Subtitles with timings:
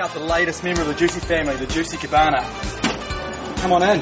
[0.00, 2.42] out the latest member of the Jucy family, the Jucy Cabana.
[3.58, 4.00] Come on in.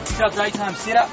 [0.00, 1.08] It's our daytime setup.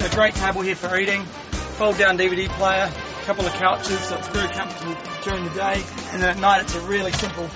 [0.00, 1.24] A great table here for eating.
[1.24, 5.82] Fold down DVD player, a couple of couches, so it's very comfortable during the day.
[6.12, 7.50] And then at night it's a really simple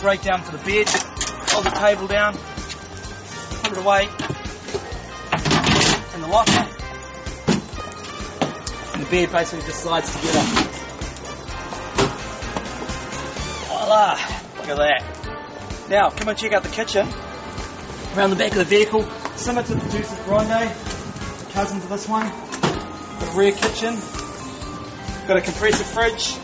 [0.00, 0.88] breakdown for the bed.
[0.88, 2.34] Hold the table down,
[3.62, 4.04] put it away
[6.14, 6.68] in the locker.
[8.94, 10.73] And the bed basically just slides together.
[13.94, 15.88] Look at that.
[15.88, 17.06] Now, come and check out the kitchen.
[18.16, 20.68] Around the back of the vehicle, similar to the Jucy's Grande,
[21.52, 22.26] cousin to this one.
[22.26, 23.94] A rear kitchen.
[25.28, 26.34] Got a compressor fridge.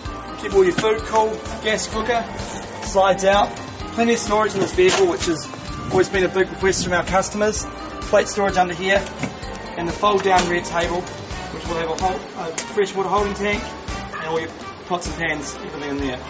[0.40, 1.30] Keep all your food cool.
[1.64, 2.24] Gas cooker.
[2.84, 3.48] Slides out.
[3.94, 5.48] Plenty of storage in this vehicle, which has
[5.90, 7.66] always been a big request from our customers.
[8.02, 9.04] Plate storage under here.
[9.76, 13.60] And the fold down rear table, which will have a, whole, a holding tank
[14.14, 14.50] and all your
[14.86, 16.20] pots and pans, everything in there.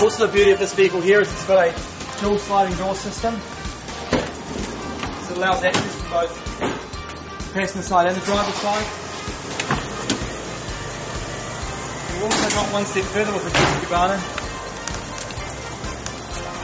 [0.00, 1.74] Also the beauty of this vehicle here is it's got a
[2.22, 3.38] dual sliding door system.
[3.38, 8.86] So it allows access from both the passenger side and the driver's side.
[12.14, 14.18] We've also gone one step further with the Cabana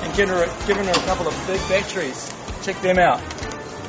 [0.03, 2.33] and given her, given her a couple of big batteries.
[2.63, 3.21] Check them out.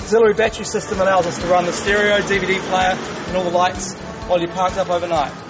[0.02, 3.94] Auxiliary battery system allows us to run the stereo, DVD player and all the lights
[4.28, 5.47] while you're parked up overnight.